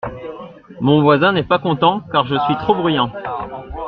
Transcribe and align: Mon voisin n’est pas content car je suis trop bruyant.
Mon 0.79 1.03
voisin 1.03 1.31
n’est 1.31 1.43
pas 1.43 1.59
content 1.59 2.01
car 2.11 2.25
je 2.25 2.35
suis 2.47 2.57
trop 2.57 2.73
bruyant. 2.73 3.11